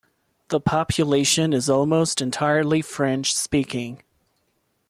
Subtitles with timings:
[0.47, 4.01] The population is almost entirely French-speaking.